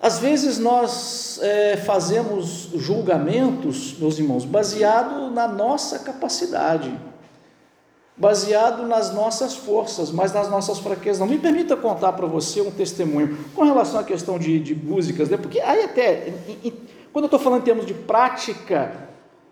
[0.06, 6.96] Às vezes nós é, fazemos julgamentos, meus irmãos, baseado na nossa capacidade,
[8.16, 11.20] baseado nas nossas forças, mas nas nossas fraquezas.
[11.20, 15.28] Não me permita contar para você um testemunho com relação à questão de, de músicas,
[15.28, 15.38] né?
[15.38, 16.32] porque aí até,
[17.12, 19.10] quando eu estou falando em termos de prática,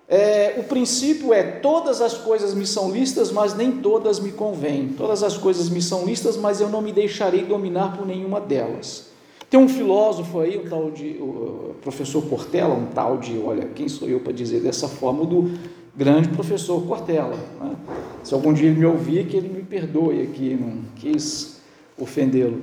[0.08, 4.90] é, o princípio é todas as coisas me são listas, mas nem todas me convêm.
[4.90, 9.13] Todas as coisas me são listas, mas eu não me deixarei dominar por nenhuma delas.
[9.54, 13.88] Tem um filósofo aí, um tal de o professor Cortella, um tal de, olha, quem
[13.88, 15.52] sou eu para dizer dessa forma, do
[15.96, 17.38] grande professor Cortella.
[17.62, 17.76] Né?
[18.24, 21.62] Se algum dia ele me ouvir, que ele me perdoe aqui, não quis
[22.00, 22.62] ofendê-lo.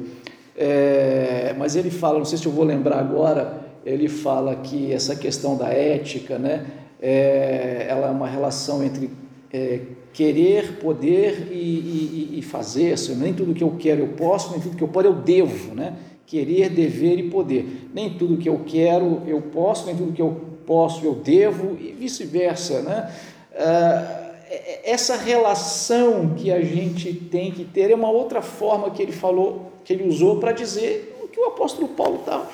[0.56, 5.14] É, mas ele fala, não sei se eu vou lembrar agora, ele fala que essa
[5.14, 6.66] questão da ética, né,
[7.00, 9.10] é, ela é uma relação entre
[9.52, 9.78] é,
[10.12, 12.94] querer, poder e, e, e fazer.
[12.94, 15.72] Assim, nem tudo que eu quero eu posso, nem tudo que eu posso eu devo,
[15.72, 15.96] né?
[16.30, 17.90] Querer, dever e poder.
[17.92, 21.90] Nem tudo que eu quero eu posso, nem tudo que eu posso eu devo e
[21.90, 23.12] vice-versa, né?
[23.56, 24.30] Ah,
[24.84, 29.72] essa relação que a gente tem que ter é uma outra forma que ele falou,
[29.84, 32.46] que ele usou para dizer o que o apóstolo Paulo está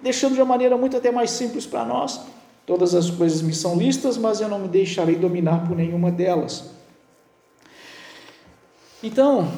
[0.00, 2.20] deixando de uma maneira muito até mais simples para nós.
[2.64, 6.70] Todas as coisas me são listas, mas eu não me deixarei dominar por nenhuma delas.
[9.02, 9.50] Então,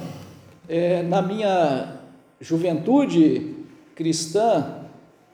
[0.69, 2.02] é, na minha
[2.43, 3.55] juventude
[3.95, 4.83] cristã,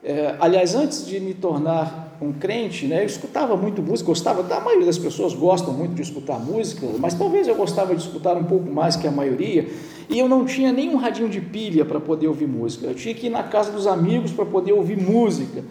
[0.03, 4.59] é, aliás, antes de me tornar um crente, né, eu escutava muito música, gostava, da
[4.59, 8.43] maioria das pessoas gostam muito de escutar música, mas talvez eu gostava de escutar um
[8.43, 9.67] pouco mais que a maioria,
[10.07, 13.27] e eu não tinha nenhum radinho de pilha para poder ouvir música, eu tinha que
[13.27, 15.63] ir na casa dos amigos para poder ouvir música,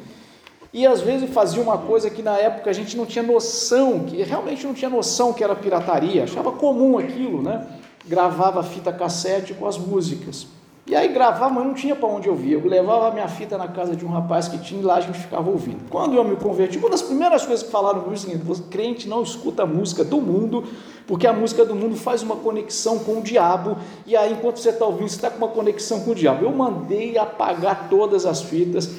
[0.73, 4.23] e às vezes fazia uma coisa que na época a gente não tinha noção, que
[4.23, 7.67] realmente não tinha noção que era pirataria, achava comum aquilo, né?
[8.07, 10.58] Gravava fita cassete com as músicas.
[10.89, 12.53] E aí gravava, mas não tinha para onde ouvir.
[12.53, 15.01] Eu levava a minha fita na casa de um rapaz que tinha e lá a
[15.01, 15.89] gente ficava ouvindo.
[15.91, 19.07] Quando eu me converti, uma das primeiras coisas que falaram comigo é o seguinte: crente
[19.07, 20.65] não escuta a música do mundo,
[21.07, 24.71] porque a música do mundo faz uma conexão com o diabo, e aí enquanto você
[24.71, 26.47] está ouvindo, você está com uma conexão com o diabo.
[26.47, 28.91] Eu mandei apagar todas as fitas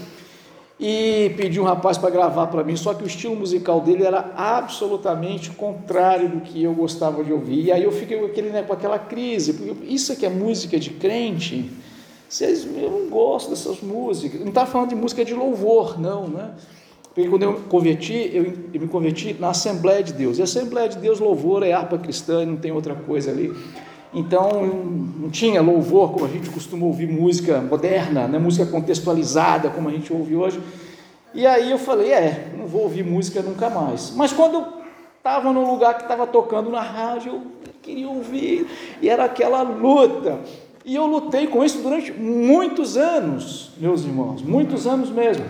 [0.80, 4.32] e pedi um rapaz para gravar para mim, só que o estilo musical dele era
[4.36, 7.65] absolutamente contrário do que eu gostava de ouvir.
[7.65, 10.80] E aí eu fiquei com, aquele, né, com aquela crise, porque isso aqui é música
[10.80, 11.70] de crente,
[12.30, 14.39] vocês, eu não gosto dessas músicas.
[14.39, 16.52] Não está falando de música de louvor, não, né?
[17.04, 20.38] Porque quando eu converti, eu, eu me converti na Assembleia de Deus.
[20.38, 23.52] E a Assembleia de Deus, louvor é harpa cristã, não tem outra coisa ali.
[24.13, 24.65] Então
[25.19, 28.39] não tinha louvor como a gente costuma ouvir música moderna, né?
[28.39, 30.60] música contextualizada como a gente ouve hoje.
[31.34, 34.12] E aí eu falei, é, não vou ouvir música nunca mais.
[34.15, 34.65] Mas quando eu
[35.17, 37.41] estava no lugar que estava tocando na rádio, eu
[37.84, 38.68] queria ouvir,
[38.99, 40.39] e era aquela luta.
[40.84, 45.45] E eu lutei com isso durante muitos anos, meus irmãos, muitos anos mesmo.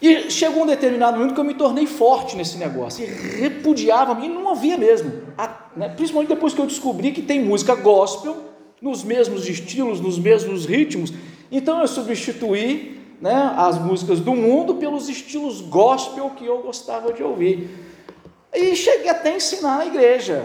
[0.00, 3.06] E chegou um determinado momento que eu me tornei forte nesse negócio, e
[3.40, 5.10] repudiava, e não havia mesmo.
[5.76, 5.88] Né?
[5.88, 8.36] Principalmente depois que eu descobri que tem música gospel,
[8.80, 11.12] nos mesmos estilos, nos mesmos ritmos.
[11.50, 17.22] Então eu substituí né, as músicas do mundo pelos estilos gospel que eu gostava de
[17.22, 17.68] ouvir.
[18.54, 20.44] E cheguei até a ensinar na igreja,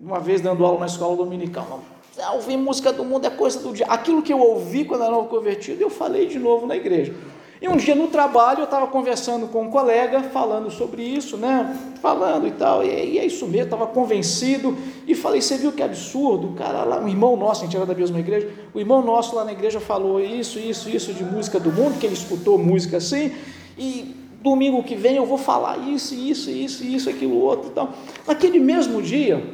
[0.00, 1.80] uma vez dando aula na escola dominical.
[2.18, 3.86] Ah, ouvir música do mundo é coisa do dia.
[3.86, 7.14] Aquilo que eu ouvi quando era convertido, eu falei de novo na igreja.
[7.60, 11.76] E um dia no trabalho eu estava conversando com um colega, falando sobre isso, né?
[12.00, 14.74] Falando e tal, e, é isso mesmo, estava convencido,
[15.06, 17.94] e falei, você viu que absurdo, cara lá, um irmão nosso, a gente era da
[17.94, 21.70] mesma igreja, o irmão nosso lá na igreja falou isso, isso, isso de música do
[21.70, 23.32] mundo, que ele escutou música assim,
[23.76, 27.90] e domingo que vem eu vou falar isso, isso, isso, isso, aquilo, outro e tal.
[28.26, 29.44] Naquele mesmo dia,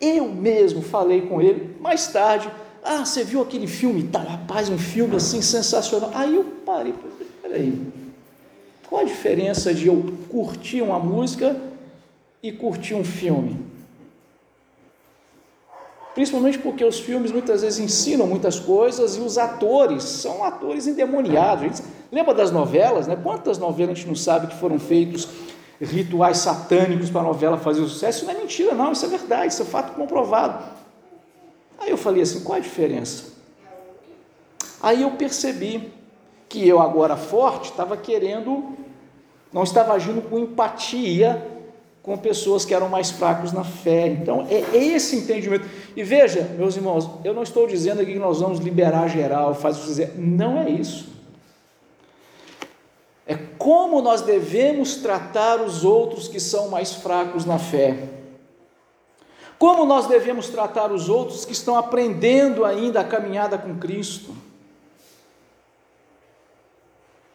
[0.00, 2.50] eu mesmo falei com ele, mais tarde,
[2.82, 4.04] ah, você viu aquele filme?
[4.04, 6.10] Tá, rapaz, um filme assim sensacional.
[6.14, 6.94] Aí eu parei,
[7.50, 7.92] peraí,
[8.88, 11.60] qual a diferença de eu curtir uma música
[12.42, 13.68] e curtir um filme?
[16.14, 21.64] Principalmente porque os filmes muitas vezes ensinam muitas coisas e os atores são atores endemoniados.
[21.64, 23.06] Gente, lembra das novelas?
[23.06, 23.16] Né?
[23.20, 25.28] Quantas novelas a gente não sabe que foram feitos
[25.80, 28.18] rituais satânicos para a novela fazer sucesso?
[28.18, 30.64] Isso não é mentira, não, isso é verdade, isso é fato comprovado.
[31.78, 33.30] Aí eu falei assim: qual a diferença?
[34.82, 35.92] Aí eu percebi
[36.50, 38.76] que eu, agora forte, estava querendo,
[39.52, 41.46] não estava agindo com empatia
[42.02, 44.08] com pessoas que eram mais fracos na fé.
[44.08, 45.64] Então, é esse entendimento.
[45.94, 49.78] E veja, meus irmãos, eu não estou dizendo aqui que nós vamos liberar geral, faz
[49.78, 50.18] o que.
[50.18, 51.08] Não é isso.
[53.24, 58.08] É como nós devemos tratar os outros que são mais fracos na fé.
[59.56, 64.34] Como nós devemos tratar os outros que estão aprendendo ainda a caminhada com Cristo.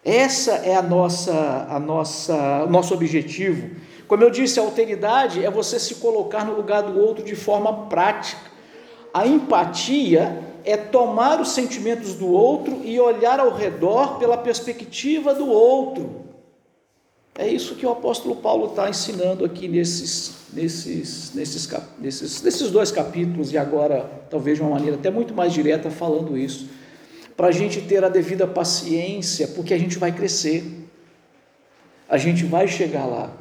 [0.05, 3.71] Essa é a nossa, a nossa, o nosso objetivo.
[4.07, 7.87] Como eu disse, a alteridade é você se colocar no lugar do outro de forma
[7.87, 8.39] prática.
[9.11, 15.49] A empatia é tomar os sentimentos do outro e olhar ao redor pela perspectiva do
[15.49, 16.23] outro.
[17.35, 21.67] É isso que o apóstolo Paulo está ensinando aqui nesses, nesses, nesses,
[21.99, 26.37] nesses, nesses dois capítulos, e agora, talvez de uma maneira até muito mais direta, falando
[26.37, 26.69] isso
[27.35, 30.63] para a gente ter a devida paciência, porque a gente vai crescer,
[32.07, 33.31] a gente vai chegar lá.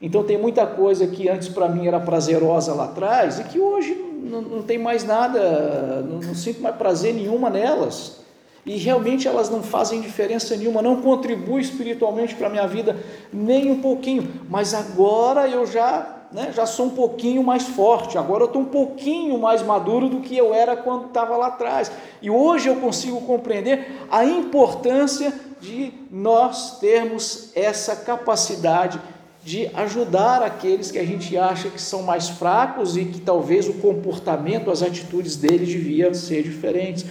[0.00, 3.94] Então tem muita coisa que antes para mim era prazerosa lá atrás e que hoje
[3.94, 8.24] não, não tem mais nada, não, não sinto mais prazer nenhuma nelas.
[8.64, 12.96] E realmente elas não fazem diferença nenhuma, não contribuem espiritualmente para a minha vida
[13.32, 14.28] nem um pouquinho.
[14.50, 18.66] Mas agora eu já né, já sou um pouquinho mais forte, agora eu estou um
[18.66, 21.90] pouquinho mais maduro do que eu era quando estava lá atrás.
[22.20, 29.00] E hoje eu consigo compreender a importância de nós termos essa capacidade
[29.42, 33.72] de ajudar aqueles que a gente acha que são mais fracos e que talvez o
[33.72, 37.06] comportamento, as atitudes deles deviam ser diferentes.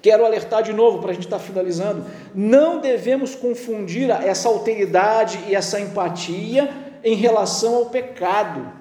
[0.00, 5.40] Quero alertar de novo para a gente estar tá finalizando: não devemos confundir essa alteridade
[5.48, 8.72] e essa empatia em relação ao pecado.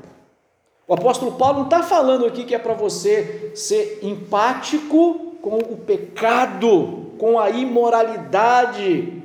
[0.87, 5.77] O apóstolo Paulo não está falando aqui que é para você ser empático com o
[5.77, 9.21] pecado, com a imoralidade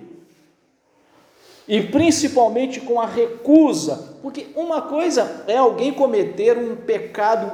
[1.68, 7.52] e principalmente com a recusa, porque uma coisa é alguém cometer um pecado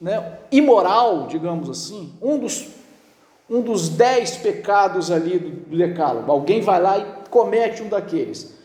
[0.00, 2.68] né, imoral, digamos assim, um dos,
[3.48, 8.59] um dos dez pecados ali do, do decálogo, alguém vai lá e comete um daqueles.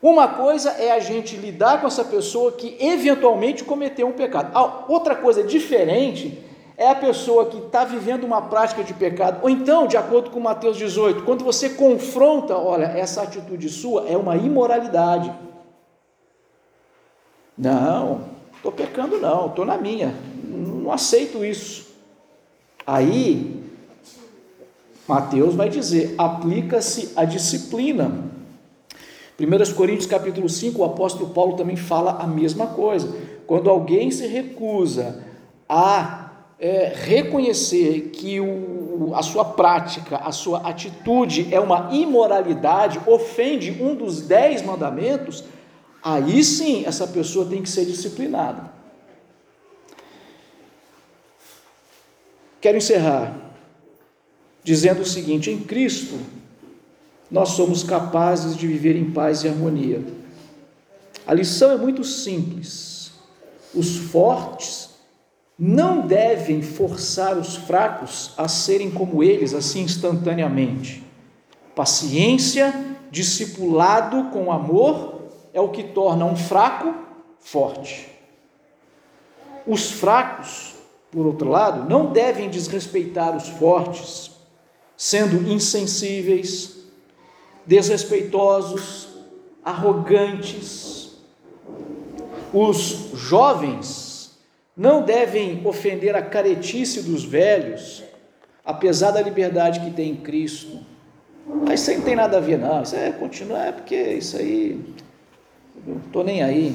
[0.00, 4.56] Uma coisa é a gente lidar com essa pessoa que eventualmente cometeu um pecado.
[4.56, 6.38] A outra coisa diferente
[6.76, 9.40] é a pessoa que está vivendo uma prática de pecado.
[9.42, 14.16] Ou então, de acordo com Mateus 18, quando você confronta, olha, essa atitude sua é
[14.16, 15.32] uma imoralidade.
[17.56, 18.20] Não,
[18.54, 21.88] estou pecando não, estou na minha, não aceito isso.
[22.86, 23.60] Aí,
[25.08, 28.27] Mateus vai dizer, aplica-se a disciplina.
[29.40, 33.14] 1 Coríntios capítulo 5, o apóstolo Paulo também fala a mesma coisa.
[33.46, 35.24] Quando alguém se recusa
[35.68, 43.70] a é, reconhecer que o, a sua prática, a sua atitude é uma imoralidade, ofende
[43.80, 45.44] um dos dez mandamentos,
[46.02, 48.72] aí sim essa pessoa tem que ser disciplinada.
[52.60, 53.36] Quero encerrar
[54.64, 56.18] dizendo o seguinte: em Cristo
[57.30, 60.02] nós somos capazes de viver em paz e harmonia.
[61.26, 63.12] A lição é muito simples.
[63.74, 64.88] Os fortes
[65.58, 71.04] não devem forçar os fracos a serem como eles, assim instantaneamente.
[71.74, 72.72] Paciência,
[73.10, 75.22] discipulado com amor,
[75.52, 76.94] é o que torna um fraco
[77.40, 78.08] forte.
[79.66, 80.76] Os fracos,
[81.10, 84.30] por outro lado, não devem desrespeitar os fortes,
[84.96, 86.77] sendo insensíveis,
[87.68, 89.08] desrespeitosos,
[89.62, 91.12] arrogantes.
[92.52, 94.38] Os jovens
[94.74, 98.02] não devem ofender a caretice dos velhos,
[98.64, 100.78] apesar da liberdade que tem em Cristo.
[101.66, 102.82] Mas isso aí não tem nada a ver, não.
[102.82, 104.80] Isso é continuar, é porque isso aí.
[105.86, 106.74] Eu não estou nem aí.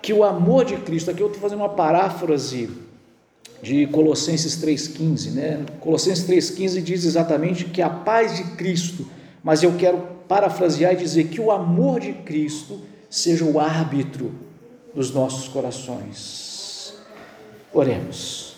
[0.00, 2.70] Que o amor de Cristo, aqui eu estou fazendo uma paráfrase
[3.62, 5.64] de Colossenses 3,15, né?
[5.78, 9.06] Colossenses 3,15 diz exatamente que a paz de Cristo,
[9.42, 14.32] mas eu quero parafrasear e dizer que o amor de Cristo seja o árbitro
[14.92, 16.94] dos nossos corações.
[17.72, 18.56] Oremos.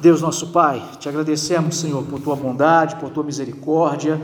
[0.00, 4.20] Deus nosso Pai, te agradecemos, Senhor, por tua bondade, por tua misericórdia.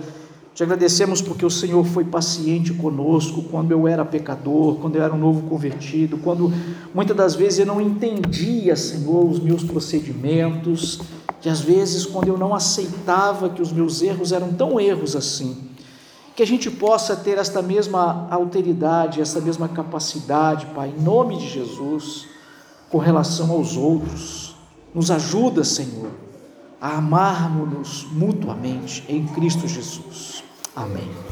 [0.62, 5.12] Te agradecemos porque o Senhor foi paciente conosco quando eu era pecador, quando eu era
[5.12, 6.52] um novo convertido, quando
[6.94, 11.00] muitas das vezes eu não entendia, Senhor, os meus procedimentos,
[11.40, 15.56] que às vezes quando eu não aceitava que os meus erros eram tão erros assim.
[16.36, 21.48] Que a gente possa ter esta mesma alteridade, esta mesma capacidade, Pai, em nome de
[21.48, 22.28] Jesus,
[22.88, 24.54] com relação aos outros.
[24.94, 26.10] Nos ajuda, Senhor,
[26.80, 30.31] a amarmos-nos mutuamente em Cristo Jesus.
[30.74, 31.22] Amém.